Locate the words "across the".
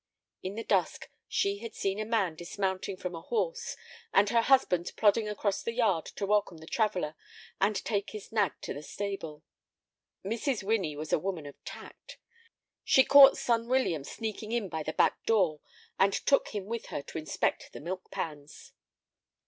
5.29-5.73